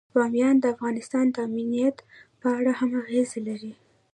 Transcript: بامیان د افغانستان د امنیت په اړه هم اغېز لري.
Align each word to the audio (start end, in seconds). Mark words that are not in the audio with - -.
بامیان 0.15 0.55
د 0.59 0.65
افغانستان 0.75 1.25
د 1.31 1.37
امنیت 1.47 1.97
په 2.41 2.47
اړه 2.57 2.71
هم 2.79 2.91
اغېز 3.01 3.29
لري. 3.47 3.73